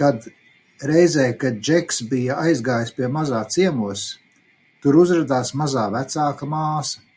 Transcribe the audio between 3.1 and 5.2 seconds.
Mazā ciemos, tur